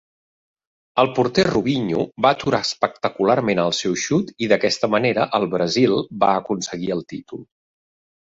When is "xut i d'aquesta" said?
4.05-4.91